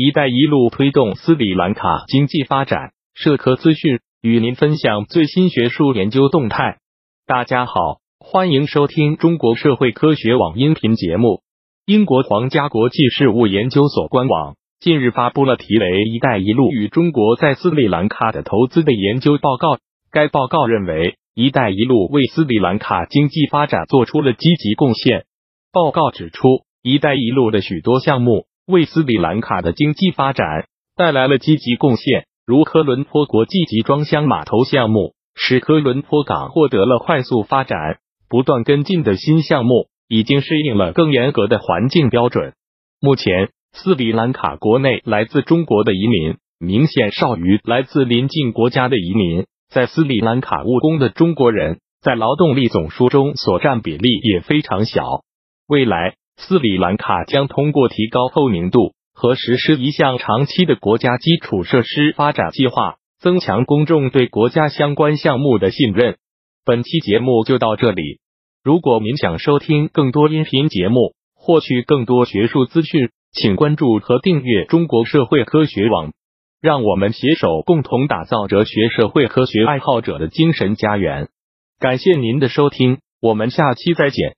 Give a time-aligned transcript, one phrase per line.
[0.00, 6.78] 一带一路推动斯里兰卡经济发展，社科资讯与您分享最新学术研究动态。
[7.26, 7.72] 大家好，
[8.20, 11.42] 欢迎收听中国社会科学网音频节目。
[11.84, 19.80] 英国皇家国际事务研究所官网近日发布了题为《一带一路与中国在斯里兰卡的投资》的研究报告。
[20.12, 25.24] 该报告认为，一带一路为斯里兰卡经济发展做出了积极贡献。
[25.72, 28.46] 报告指出，一带一路的许多项目。
[28.68, 37.98] 为斯里兰卡的经济发展带来了积极贡献，如科伦坡国际集装箱码头项目，使科伦坡港获得了快速发展。
[38.28, 42.52] 不断跟进的新项目已经适应了更严格的环境标准。
[43.00, 55.22] 目前，斯里兰卡国内来自中国的移民明显少于来自邻近国家的移民，在斯里兰卡务工的中国人在劳动力总数中所占比例也非常小。
[55.66, 56.16] 未来。
[56.38, 66.16] 斯里兰卡将通过提高透明度和实施一项长期的国家基础设施发展计划，增强公众对国家相关项目的信任。
[66.64, 68.20] 本期节目就到这里。
[68.62, 76.12] 如果您想收听更多音频节目，获取更多学术资讯，请关注和订阅中国社会科学网。
[76.60, 81.28] 让我们携手共同打造哲学社会科学爱好者的精神家园。
[81.78, 84.37] 感谢您的收听，我们下期再见。